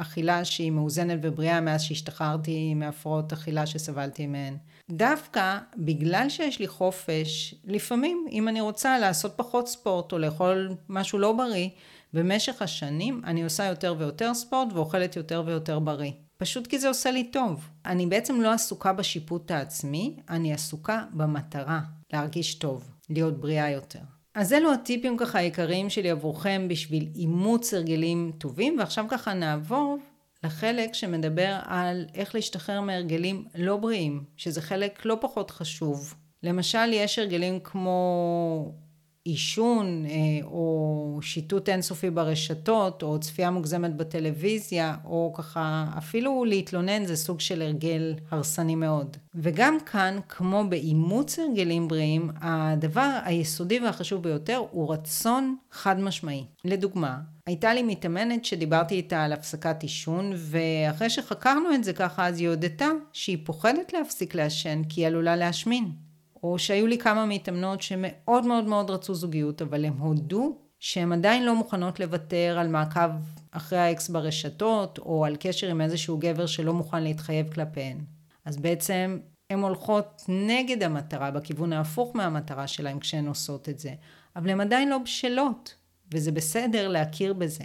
באכילה 0.00 0.44
שהיא 0.44 0.70
מאוזנת 0.70 1.18
ובריאה 1.22 1.60
מאז 1.60 1.82
שהשתחררתי 1.82 2.74
מהפרעות 2.74 3.32
אכילה 3.32 3.66
שסבלתי 3.66 4.26
מהן. 4.26 4.56
דווקא 4.90 5.58
בגלל 5.76 6.28
שיש 6.28 6.58
לי 6.58 6.68
חופש, 6.68 7.54
לפעמים 7.64 8.26
אם 8.30 8.48
אני 8.48 8.60
רוצה 8.60 8.98
לעשות 8.98 9.32
פחות 9.36 9.68
ספורט 9.68 10.12
או 10.12 10.18
לאכול 10.18 10.74
משהו 10.88 11.18
לא 11.18 11.32
בריא, 11.32 11.68
במשך 12.12 12.62
השנים 12.62 13.22
אני 13.24 13.44
עושה 13.44 13.64
יותר 13.64 13.94
ויותר 13.98 14.34
ספורט 14.34 14.72
ואוכלת 14.72 15.16
יותר 15.16 15.42
ויותר 15.46 15.78
בריא. 15.78 16.12
פשוט 16.36 16.66
כי 16.66 16.78
זה 16.78 16.88
עושה 16.88 17.10
לי 17.10 17.24
טוב. 17.24 17.68
אני 17.86 18.06
בעצם 18.06 18.40
לא 18.40 18.52
עסוקה 18.52 18.92
בשיפוט 18.92 19.50
העצמי, 19.50 20.16
אני 20.28 20.52
עסוקה 20.52 21.04
במטרה, 21.12 21.80
להרגיש 22.12 22.54
טוב, 22.54 22.90
להיות 23.10 23.40
בריאה 23.40 23.70
יותר. 23.70 24.19
אז 24.40 24.52
אלו 24.52 24.72
הטיפים 24.72 25.16
ככה 25.16 25.38
העיקריים 25.38 25.90
שלי 25.90 26.10
עבורכם 26.10 26.66
בשביל 26.68 27.08
אימוץ 27.14 27.74
הרגלים 27.74 28.32
טובים, 28.38 28.76
ועכשיו 28.78 29.04
ככה 29.08 29.34
נעבור 29.34 29.98
לחלק 30.44 30.94
שמדבר 30.94 31.58
על 31.64 32.06
איך 32.14 32.34
להשתחרר 32.34 32.80
מהרגלים 32.80 33.44
לא 33.54 33.76
בריאים, 33.76 34.24
שזה 34.36 34.62
חלק 34.62 35.04
לא 35.04 35.18
פחות 35.20 35.50
חשוב. 35.50 36.14
למשל, 36.42 36.92
יש 36.92 37.18
הרגלים 37.18 37.60
כמו 37.60 38.74
עישון, 39.24 40.04
אה, 40.06 40.46
או 40.46 41.18
שיטוט 41.22 41.68
אינסופי 41.68 42.10
ברשתות, 42.10 43.02
או 43.02 43.20
צפייה 43.20 43.50
מוגזמת 43.50 43.96
בטלוויזיה, 43.96 44.96
או 45.04 45.32
ככה, 45.36 45.86
אפילו 45.98 46.44
להתלונן 46.44 47.04
זה 47.04 47.16
סוג 47.16 47.40
של 47.40 47.62
הרגל 47.62 48.14
הרסני 48.30 48.74
מאוד. 48.74 49.16
וגם 49.34 49.78
כאן, 49.86 50.18
כמו 50.28 50.64
באימוץ 50.68 51.38
הרגלים 51.38 51.88
בריאים, 51.88 52.30
הדבר 52.40 53.18
היסודי 53.24 53.80
והחשוב 53.80 54.22
ביותר 54.22 54.62
הוא 54.70 54.92
רצון 54.92 55.56
חד 55.70 56.00
משמעי. 56.00 56.44
לדוגמה, 56.64 57.18
הייתה 57.46 57.74
לי 57.74 57.82
מתאמנת 57.82 58.44
שדיברתי 58.44 58.94
איתה 58.94 59.24
על 59.24 59.32
הפסקת 59.32 59.82
עישון, 59.82 60.32
ואחרי 60.36 61.10
שחקרנו 61.10 61.74
את 61.74 61.84
זה 61.84 61.92
ככה, 61.92 62.26
אז 62.26 62.40
היא 62.40 62.48
הודתה 62.48 62.88
שהיא 63.12 63.38
פוחדת 63.44 63.92
להפסיק 63.92 64.34
לעשן 64.34 64.82
כי 64.88 65.00
היא 65.00 65.06
עלולה 65.06 65.36
להשמין. 65.36 66.09
או 66.42 66.58
שהיו 66.58 66.86
לי 66.86 66.98
כמה 66.98 67.26
מתאמנות 67.26 67.82
שמאוד 67.82 68.46
מאוד 68.46 68.64
מאוד 68.64 68.90
רצו 68.90 69.14
זוגיות, 69.14 69.62
אבל 69.62 69.84
הם 69.84 69.98
הודו 69.98 70.58
שהן 70.78 71.12
עדיין 71.12 71.44
לא 71.44 71.54
מוכנות 71.54 72.00
לוותר 72.00 72.56
על 72.60 72.68
מעקב 72.68 73.10
אחרי 73.50 73.78
האקס 73.78 74.08
ברשתות, 74.08 74.98
או 74.98 75.24
על 75.24 75.36
קשר 75.40 75.70
עם 75.70 75.80
איזשהו 75.80 76.18
גבר 76.18 76.46
שלא 76.46 76.74
מוכן 76.74 77.02
להתחייב 77.02 77.54
כלפיהן. 77.54 77.98
אז 78.44 78.56
בעצם 78.56 79.18
הן 79.50 79.58
הולכות 79.58 80.22
נגד 80.28 80.82
המטרה, 80.82 81.30
בכיוון 81.30 81.72
ההפוך 81.72 82.16
מהמטרה 82.16 82.66
שלהן 82.66 82.98
כשהן 82.98 83.26
עושות 83.26 83.68
את 83.68 83.78
זה. 83.78 83.94
אבל 84.36 84.50
הן 84.50 84.60
עדיין 84.60 84.88
לא 84.88 84.98
בשלות, 84.98 85.74
וזה 86.14 86.32
בסדר 86.32 86.88
להכיר 86.88 87.32
בזה. 87.32 87.64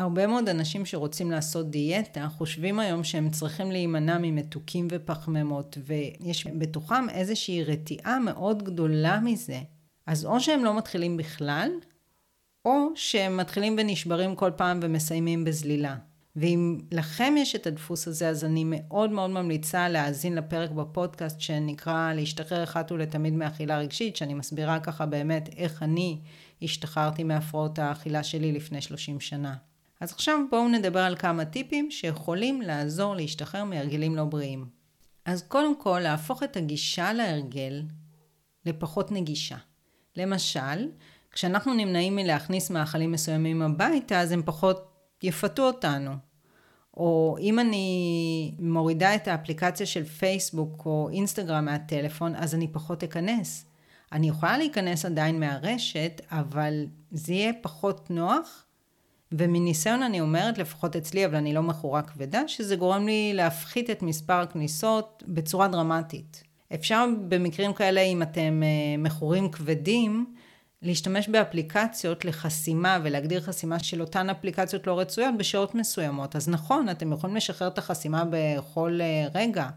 הרבה 0.00 0.26
מאוד 0.26 0.48
אנשים 0.48 0.86
שרוצים 0.86 1.30
לעשות 1.30 1.70
דיאטה 1.70 2.28
חושבים 2.28 2.78
היום 2.80 3.04
שהם 3.04 3.30
צריכים 3.30 3.70
להימנע 3.70 4.18
ממתוקים 4.22 4.88
ופחמימות 4.90 5.78
ויש 5.86 6.46
בתוכם 6.46 7.08
איזושהי 7.10 7.64
רתיעה 7.64 8.18
מאוד 8.18 8.62
גדולה 8.62 9.20
מזה. 9.20 9.60
אז 10.06 10.24
או 10.24 10.40
שהם 10.40 10.64
לא 10.64 10.78
מתחילים 10.78 11.16
בכלל, 11.16 11.70
או 12.64 12.86
שהם 12.94 13.36
מתחילים 13.36 13.76
ונשברים 13.78 14.34
כל 14.34 14.50
פעם 14.56 14.80
ומסיימים 14.82 15.44
בזלילה. 15.44 15.96
ואם 16.36 16.78
לכם 16.92 17.34
יש 17.38 17.54
את 17.54 17.66
הדפוס 17.66 18.08
הזה, 18.08 18.28
אז 18.28 18.44
אני 18.44 18.64
מאוד 18.66 19.10
מאוד 19.10 19.30
ממליצה 19.30 19.88
להאזין 19.88 20.34
לפרק 20.34 20.70
בפודקאסט 20.70 21.40
שנקרא 21.40 22.12
להשתחרר 22.12 22.62
אחת 22.64 22.92
ולתמיד 22.92 23.34
מאכילה 23.34 23.78
רגשית, 23.78 24.16
שאני 24.16 24.34
מסבירה 24.34 24.80
ככה 24.80 25.06
באמת 25.06 25.48
איך 25.56 25.82
אני 25.82 26.18
השתחררתי 26.62 27.24
מהפרעות 27.24 27.78
האכילה 27.78 28.22
שלי 28.22 28.52
לפני 28.52 28.80
30 28.80 29.20
שנה. 29.20 29.54
אז 30.00 30.12
עכשיו 30.12 30.38
בואו 30.50 30.68
נדבר 30.68 31.00
על 31.00 31.16
כמה 31.16 31.44
טיפים 31.44 31.90
שיכולים 31.90 32.62
לעזור 32.62 33.16
להשתחרר 33.16 33.64
מהרגלים 33.64 34.16
לא 34.16 34.24
בריאים. 34.24 34.66
אז 35.24 35.42
קודם 35.42 35.80
כל, 35.80 36.00
להפוך 36.02 36.42
את 36.42 36.56
הגישה 36.56 37.12
להרגל 37.12 37.82
לפחות 38.66 39.12
נגישה. 39.12 39.56
למשל, 40.16 40.88
כשאנחנו 41.30 41.74
נמנעים 41.74 42.16
מלהכניס 42.16 42.70
מאכלים 42.70 43.12
מסוימים 43.12 43.62
הביתה, 43.62 44.20
אז 44.20 44.32
הם 44.32 44.42
פחות 44.44 44.90
יפתו 45.22 45.62
אותנו. 45.62 46.10
או 46.96 47.36
אם 47.40 47.58
אני 47.58 48.54
מורידה 48.58 49.14
את 49.14 49.28
האפליקציה 49.28 49.86
של 49.86 50.04
פייסבוק 50.04 50.86
או 50.86 51.08
אינסטגרם 51.12 51.64
מהטלפון, 51.64 52.34
אז 52.34 52.54
אני 52.54 52.68
פחות 52.72 53.02
אכנס. 53.02 53.66
אני 54.12 54.28
יכולה 54.28 54.58
להיכנס 54.58 55.04
עדיין 55.04 55.40
מהרשת, 55.40 56.20
אבל 56.30 56.86
זה 57.10 57.32
יהיה 57.32 57.52
פחות 57.62 58.10
נוח, 58.10 58.64
ומניסיון 59.32 60.02
אני 60.02 60.20
אומרת, 60.20 60.58
לפחות 60.58 60.96
אצלי, 60.96 61.26
אבל 61.26 61.34
אני 61.34 61.54
לא 61.54 61.62
מכורה 61.62 62.02
כבדה, 62.02 62.48
שזה 62.48 62.76
גורם 62.76 63.06
לי 63.06 63.32
להפחית 63.34 63.90
את 63.90 64.02
מספר 64.02 64.34
הכניסות 64.34 65.22
בצורה 65.26 65.68
דרמטית. 65.68 66.42
אפשר 66.74 67.06
במקרים 67.28 67.72
כאלה, 67.72 68.00
אם 68.00 68.22
אתם 68.22 68.62
אה, 68.62 68.96
מכורים 68.98 69.50
כבדים, 69.50 70.34
להשתמש 70.82 71.28
באפליקציות 71.28 72.24
לחסימה 72.24 72.98
ולהגדיר 73.02 73.40
חסימה 73.40 73.78
של 73.78 74.00
אותן 74.00 74.30
אפליקציות 74.30 74.86
לא 74.86 75.00
רצויות 75.00 75.34
בשעות 75.38 75.74
מסוימות. 75.74 76.36
אז 76.36 76.48
נכון, 76.48 76.88
אתם 76.88 77.12
יכולים 77.12 77.36
לשחרר 77.36 77.68
את 77.68 77.78
החסימה 77.78 78.24
בכל 78.30 78.98
אה, 79.00 79.26
רגע, 79.34 79.68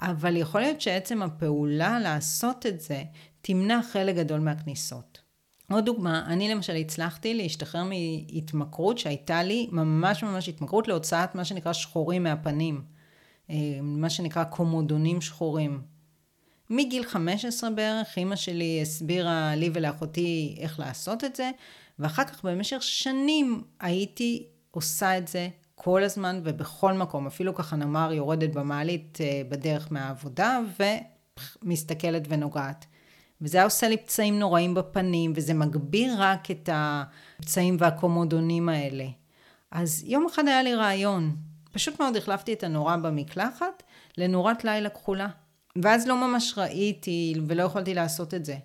אבל 0.00 0.36
יכול 0.36 0.60
להיות 0.60 0.80
שעצם 0.80 1.22
הפעולה 1.22 2.00
לעשות 2.00 2.66
את 2.66 2.80
זה 2.80 3.02
תמנע 3.40 3.80
חלק 3.92 4.16
גדול 4.16 4.40
מהכניסות. 4.40 5.27
עוד 5.72 5.84
דוגמה, 5.84 6.24
אני 6.26 6.48
למשל 6.48 6.76
הצלחתי 6.76 7.34
להשתחרר 7.34 7.82
מהתמכרות 7.84 8.98
שהייתה 8.98 9.42
לי, 9.42 9.68
ממש 9.72 10.22
ממש 10.22 10.48
התמכרות 10.48 10.88
להוצאת 10.88 11.34
מה 11.34 11.44
שנקרא 11.44 11.72
שחורים 11.72 12.22
מהפנים, 12.22 12.82
אה, 13.50 13.56
מה 13.82 14.10
שנקרא 14.10 14.44
קומודונים 14.44 15.20
שחורים. 15.20 15.82
מגיל 16.70 17.04
15 17.04 17.70
בערך, 17.70 18.18
אימא 18.18 18.36
שלי 18.36 18.78
הסבירה 18.82 19.56
לי 19.56 19.70
ולאחותי 19.74 20.56
איך 20.58 20.80
לעשות 20.80 21.24
את 21.24 21.36
זה, 21.36 21.50
ואחר 21.98 22.24
כך 22.24 22.44
במשך 22.44 22.82
שנים 22.82 23.62
הייתי 23.80 24.46
עושה 24.70 25.18
את 25.18 25.28
זה 25.28 25.48
כל 25.74 26.04
הזמן 26.04 26.40
ובכל 26.44 26.92
מקום, 26.92 27.26
אפילו 27.26 27.54
ככה 27.54 27.76
נאמר 27.76 28.12
יורדת 28.12 28.50
במעלית 28.50 29.18
אה, 29.20 29.42
בדרך 29.48 29.88
מהעבודה 29.92 30.60
ומסתכלת 31.62 32.22
ונוגעת. 32.28 32.86
וזה 33.40 33.58
היה 33.58 33.64
עושה 33.64 33.88
לי 33.88 33.96
פצעים 33.96 34.38
נוראים 34.38 34.74
בפנים, 34.74 35.32
וזה 35.36 35.54
מגביר 35.54 36.14
רק 36.18 36.50
את 36.50 36.68
הפצעים 36.72 37.76
והקומודונים 37.80 38.68
האלה. 38.68 39.06
אז 39.70 40.04
יום 40.06 40.26
אחד 40.26 40.48
היה 40.48 40.62
לי 40.62 40.74
רעיון. 40.74 41.36
פשוט 41.72 42.00
מאוד 42.00 42.16
החלפתי 42.16 42.52
את 42.52 42.64
הנורה 42.64 42.96
במקלחת 42.96 43.82
לנורת 44.18 44.64
לילה 44.64 44.88
כחולה. 44.88 45.28
ואז 45.82 46.06
לא 46.06 46.16
ממש 46.16 46.54
ראיתי 46.56 47.34
ולא 47.46 47.62
יכולתי 47.62 47.94
לעשות 47.94 48.34
את 48.34 48.44
זה. 48.44 48.56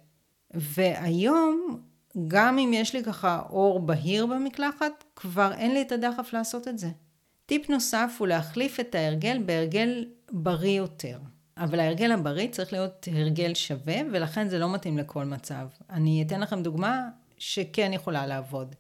והיום, 0.54 1.80
גם 2.28 2.58
אם 2.58 2.72
יש 2.74 2.96
לי 2.96 3.04
ככה 3.04 3.42
אור 3.50 3.80
בהיר 3.80 4.26
במקלחת, 4.26 5.04
כבר 5.16 5.54
אין 5.54 5.74
לי 5.74 5.82
את 5.82 5.92
הדחף 5.92 6.34
לעשות 6.34 6.68
את 6.68 6.80
זה. 6.80 6.90
טיפ 7.46 7.70
נוסף 7.70 8.16
הוא 8.20 8.28
להחליף 8.28 8.80
את 8.80 8.96
ההרגל 8.96 9.42
בהרגל 9.46 10.06
בריא 10.32 10.78
יותר. 10.78 11.18
אבל 11.58 11.80
ההרגל 11.80 12.12
הבריא 12.12 12.48
צריך 12.48 12.74
להיות 12.74 13.08
הרגל 13.12 13.54
שווה, 13.54 13.96
ולכן 14.12 14.50
זה 14.50 14.60
לא 14.60 14.74
מתאים 14.74 14.98
לכל 14.98 15.26
מצב. 15.26 15.68
אני 15.90 16.24
אתן 16.28 16.42
לכם 16.42 16.64
דוגמה 16.64 17.10
שכן 17.38 17.94
יכולה 17.94 18.28
לעבוד. 18.28 18.76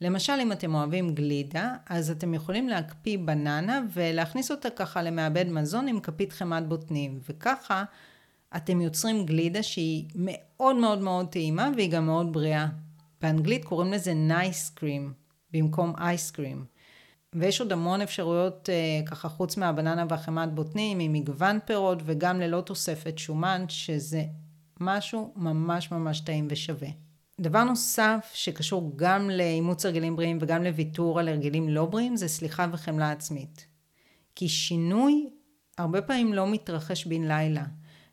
למשל, 0.00 0.32
אם 0.42 0.52
אתם 0.52 0.74
אוהבים 0.74 1.14
גלידה, 1.14 1.74
אז 1.86 2.10
אתם 2.10 2.34
יכולים 2.34 2.68
להקפיא 2.68 3.18
בננה 3.18 3.80
ולהכניס 3.92 4.50
אותה 4.50 4.70
ככה 4.70 5.02
למעבד 5.02 5.48
מזון 5.48 5.88
עם 5.88 6.00
כפית 6.00 6.32
חמת 6.32 6.68
בוטנים, 6.68 7.20
וככה 7.28 7.84
אתם 8.56 8.80
יוצרים 8.80 9.26
גלידה 9.26 9.62
שהיא 9.62 10.04
מאוד 10.14 10.76
מאוד 10.76 10.98
מאוד 10.98 11.28
טעימה 11.28 11.70
והיא 11.76 11.90
גם 11.90 12.06
מאוד 12.06 12.32
בריאה. 12.32 12.66
באנגלית 13.20 13.64
קוראים 13.64 13.92
לזה 13.92 14.14
נייס 14.14 14.70
קרים 14.70 15.12
במקום 15.52 15.94
אייס 15.98 16.30
קרים. 16.30 16.64
ויש 17.34 17.60
עוד 17.60 17.72
המון 17.72 18.00
אפשרויות 18.00 18.68
אה, 18.72 19.06
ככה 19.06 19.28
חוץ 19.28 19.56
מהבננה 19.56 20.04
והחמת 20.08 20.54
בוטנים 20.54 21.00
עם 21.00 21.12
מגוון 21.12 21.58
פירות 21.64 21.98
וגם 22.04 22.40
ללא 22.40 22.60
תוספת 22.60 23.18
שומן 23.18 23.64
שזה 23.68 24.24
משהו 24.80 25.32
ממש 25.36 25.90
ממש 25.92 26.20
טעים 26.20 26.46
ושווה. 26.50 26.88
דבר 27.40 27.64
נוסף 27.64 28.30
שקשור 28.34 28.92
גם 28.96 29.30
לאימוץ 29.30 29.86
הרגלים 29.86 30.16
בריאים 30.16 30.38
וגם 30.40 30.64
לוויתור 30.64 31.20
על 31.20 31.28
הרגלים 31.28 31.68
לא 31.68 31.86
בריאים 31.86 32.16
זה 32.16 32.28
סליחה 32.28 32.66
וחמלה 32.72 33.10
עצמית. 33.10 33.66
כי 34.34 34.48
שינוי 34.48 35.30
הרבה 35.78 36.02
פעמים 36.02 36.32
לא 36.32 36.46
מתרחש 36.50 37.06
בן 37.06 37.22
לילה. 37.22 37.64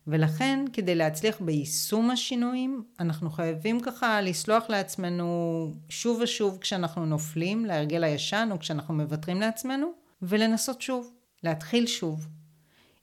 ולכן 0.06 0.64
כדי 0.72 0.94
להצליח 0.94 1.40
ביישום 1.40 2.10
השינויים 2.10 2.84
אנחנו 3.00 3.30
חייבים 3.30 3.80
ככה 3.80 4.20
לסלוח 4.20 4.64
לעצמנו 4.68 5.72
שוב 5.88 6.20
ושוב 6.22 6.58
כשאנחנו 6.60 7.06
נופלים 7.06 7.64
להרגל 7.64 8.04
הישן 8.04 8.48
או 8.52 8.58
כשאנחנו 8.58 8.94
מוותרים 8.94 9.40
לעצמנו 9.40 9.86
ולנסות 10.22 10.82
שוב, 10.82 11.12
להתחיל 11.42 11.86
שוב. 11.86 12.28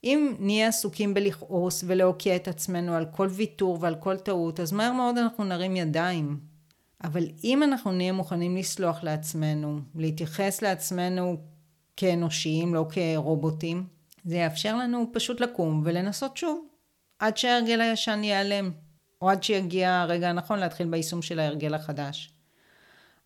אם 0.04 0.36
נהיה 0.40 0.68
עסוקים 0.68 1.14
בלכעוס 1.14 1.84
ולהוקיע 1.88 2.36
את 2.36 2.48
עצמנו 2.48 2.94
על 2.94 3.06
כל 3.06 3.28
ויתור 3.32 3.78
ועל 3.82 3.96
כל 3.96 4.18
טעות 4.18 4.60
אז 4.60 4.72
מהר 4.72 4.94
מאוד 4.94 5.18
אנחנו 5.18 5.44
נרים 5.44 5.76
ידיים. 5.76 6.40
אבל 7.04 7.24
אם 7.44 7.64
אנחנו 7.64 7.92
נהיה 7.92 8.14
מוכנים 8.14 8.58
לסלוח 8.58 9.04
לעצמנו, 9.04 9.80
להתייחס 9.96 10.62
לעצמנו 10.62 11.38
כאנושיים 11.98 12.74
לא 12.74 12.86
כרובוטים, 12.90 13.88
זה 14.26 14.36
יאפשר 14.36 14.78
לנו 14.78 15.10
פשוט 15.14 15.40
לקום 15.42 15.82
ולנסות 15.86 16.38
שוב. 16.38 16.73
עד 17.24 17.38
שההרגל 17.38 17.82
הישן 17.82 18.24
ייעלם, 18.24 18.72
או 19.22 19.30
עד 19.30 19.44
שיגיע 19.44 20.02
הרגע 20.02 20.30
הנכון 20.30 20.60
להתחיל 20.60 20.88
ביישום 20.88 21.22
של 21.22 21.40
ההרגל 21.40 21.74
החדש. 21.74 22.34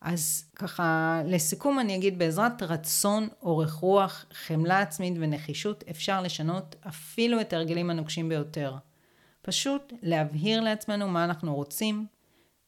אז 0.01 0.45
ככה, 0.55 1.21
לסיכום 1.25 1.79
אני 1.79 1.95
אגיד, 1.95 2.19
בעזרת 2.19 2.63
רצון, 2.63 3.27
אורך 3.41 3.73
רוח, 3.73 4.25
חמלה 4.33 4.81
עצמית 4.81 5.13
ונחישות, 5.19 5.83
אפשר 5.89 6.21
לשנות 6.21 6.75
אפילו 6.87 7.41
את 7.41 7.53
ההרגלים 7.53 7.89
הנוקשים 7.89 8.29
ביותר. 8.29 8.75
פשוט 9.41 9.93
להבהיר 10.01 10.61
לעצמנו 10.61 11.07
מה 11.07 11.23
אנחנו 11.23 11.55
רוצים, 11.55 12.05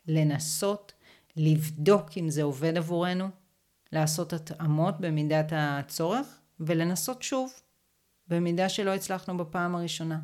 לנסות, 0.08 0.94
לבדוק 1.36 2.10
אם 2.18 2.30
זה 2.30 2.44
עובד 2.44 2.78
עבורנו, 2.78 3.30
לעשות 3.92 4.34
התאמות 4.34 5.00
במידת 5.00 5.54
הצורך, 5.56 6.40
ולנסות 6.60 7.22
שוב, 7.22 7.54
במידה 8.28 8.70
שלא 8.70 8.94
הצלחנו 8.94 9.38
בפעם 9.38 9.76
הראשונה. 9.76 10.20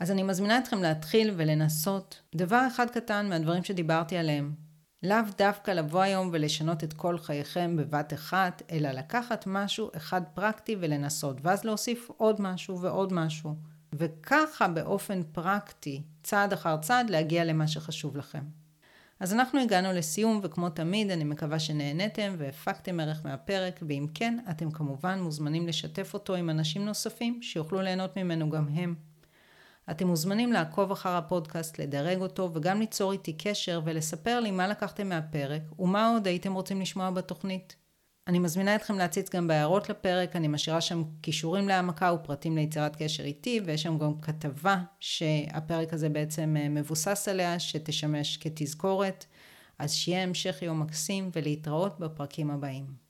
אז 0.00 0.10
אני 0.10 0.22
מזמינה 0.22 0.58
אתכם 0.58 0.82
להתחיל 0.82 1.30
ולנסות 1.36 2.20
דבר 2.34 2.66
אחד 2.66 2.90
קטן 2.90 3.28
מהדברים 3.28 3.64
שדיברתי 3.64 4.16
עליהם. 4.16 4.54
לאו 5.02 5.18
דווקא 5.38 5.70
לבוא 5.70 6.00
היום 6.00 6.30
ולשנות 6.32 6.84
את 6.84 6.92
כל 6.92 7.18
חייכם 7.18 7.76
בבת 7.76 8.12
אחת, 8.12 8.62
אלא 8.70 8.90
לקחת 8.90 9.44
משהו 9.46 9.90
אחד 9.96 10.22
פרקטי 10.34 10.76
ולנסות, 10.80 11.36
ואז 11.42 11.64
להוסיף 11.64 12.10
עוד 12.16 12.40
משהו 12.40 12.80
ועוד 12.80 13.12
משהו. 13.12 13.54
וככה 13.94 14.68
באופן 14.68 15.22
פרקטי, 15.32 16.02
צעד 16.22 16.52
אחר 16.52 16.76
צעד, 16.76 17.10
להגיע 17.10 17.44
למה 17.44 17.68
שחשוב 17.68 18.16
לכם. 18.16 18.42
אז 19.20 19.32
אנחנו 19.32 19.60
הגענו 19.60 19.92
לסיום, 19.92 20.40
וכמו 20.42 20.70
תמיד, 20.70 21.10
אני 21.10 21.24
מקווה 21.24 21.58
שנהניתם 21.58 22.34
והפקתם 22.38 23.00
ערך 23.00 23.20
מהפרק, 23.24 23.80
ואם 23.88 24.06
כן, 24.14 24.38
אתם 24.50 24.70
כמובן 24.70 25.20
מוזמנים 25.20 25.66
לשתף 25.66 26.14
אותו 26.14 26.34
עם 26.34 26.50
אנשים 26.50 26.84
נוספים 26.84 27.42
שיוכלו 27.42 27.80
ליהנות 27.80 28.16
ממנו 28.16 28.50
גם 28.50 28.68
הם. 28.68 28.94
אתם 29.90 30.06
מוזמנים 30.06 30.52
לעקוב 30.52 30.90
אחר 30.90 31.16
הפודקאסט, 31.16 31.78
לדרג 31.78 32.20
אותו 32.20 32.50
וגם 32.54 32.80
ליצור 32.80 33.12
איתי 33.12 33.32
קשר 33.32 33.80
ולספר 33.84 34.40
לי 34.40 34.50
מה 34.50 34.68
לקחתם 34.68 35.08
מהפרק 35.08 35.62
ומה 35.78 36.10
עוד 36.10 36.26
הייתם 36.26 36.54
רוצים 36.54 36.80
לשמוע 36.80 37.10
בתוכנית. 37.10 37.76
אני 38.26 38.38
מזמינה 38.38 38.74
אתכם 38.74 38.98
להציץ 38.98 39.30
גם 39.30 39.48
בהערות 39.48 39.88
לפרק, 39.88 40.36
אני 40.36 40.48
משאירה 40.48 40.80
שם 40.80 41.02
כישורים 41.22 41.68
להעמקה 41.68 42.12
ופרטים 42.12 42.56
ליצירת 42.56 42.96
קשר 43.02 43.24
איתי, 43.24 43.60
ויש 43.64 43.82
שם 43.82 43.98
גם 43.98 44.20
כתבה 44.20 44.78
שהפרק 45.00 45.92
הזה 45.92 46.08
בעצם 46.08 46.56
אה, 46.58 46.68
מבוסס 46.68 47.28
עליה, 47.28 47.58
שתשמש 47.58 48.36
כתזכורת. 48.36 49.26
אז 49.78 49.94
שיהיה 49.94 50.22
המשך 50.22 50.62
יום 50.62 50.80
מקסים 50.80 51.30
ולהתראות 51.34 52.00
בפרקים 52.00 52.50
הבאים. 52.50 53.03